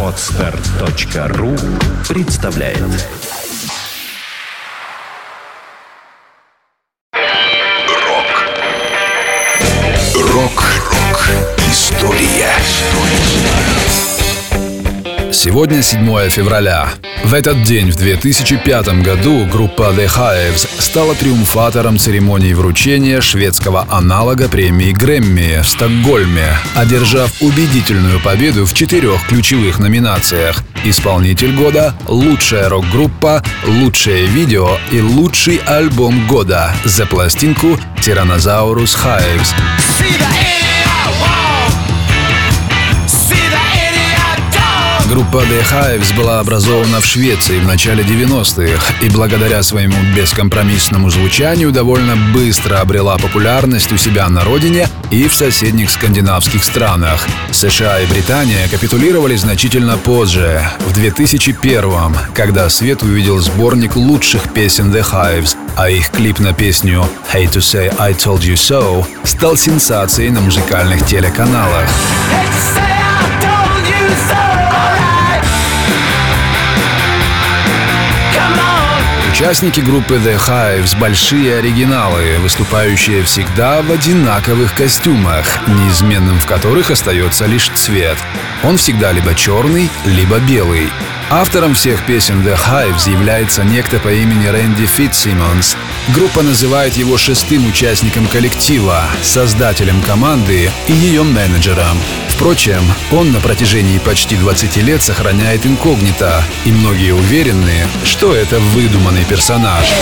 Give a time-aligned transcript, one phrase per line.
[0.00, 1.56] Отстар.ру
[2.08, 2.78] представляет.
[7.88, 8.46] Рок.
[10.14, 11.30] Рок-рок
[11.68, 12.54] История
[15.44, 16.94] Сегодня 7 февраля.
[17.22, 24.48] В этот день, в 2005 году, группа The Hives стала триумфатором церемонии вручения шведского аналога
[24.48, 33.42] премии Грэмми в Стокгольме, одержав убедительную победу в четырех ключевых номинациях «Исполнитель года», «Лучшая рок-группа»,
[33.66, 40.63] «Лучшее видео» и «Лучший альбом года» за пластинку «Tyrannosaurus Hives».
[45.14, 51.70] Группа The Hives была образована в Швеции в начале 90-х и благодаря своему бескомпромиссному звучанию
[51.70, 57.28] довольно быстро обрела популярность у себя на родине и в соседних скандинавских странах.
[57.52, 61.92] США и Британия капитулировали значительно позже, в 2001
[62.34, 67.60] когда свет увидел сборник лучших песен The Hives, а их клип на песню «Hate to
[67.60, 71.88] say I told you so» стал сенсацией на музыкальных телеканалах.
[79.34, 87.46] Участники группы The Hives– большие оригиналы, выступающие всегда в одинаковых костюмах, неизменным в которых остается
[87.46, 88.16] лишь цвет.
[88.62, 90.88] Он всегда либо черный, либо белый.
[91.30, 95.76] Автором всех песен The Hives является некто по имени Рэнди Фитсимонс.
[96.14, 101.98] Группа называет его шестым участником коллектива, создателем команды и ее менеджером.
[102.28, 109.24] Впрочем, он на протяжении почти 20 лет сохраняет инкогнито, и многие уверены, что это выдуманный
[109.24, 109.92] персонаж.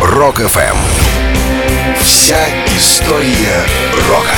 [0.00, 0.76] Rock FM
[2.00, 3.64] Вся история
[4.08, 4.37] рока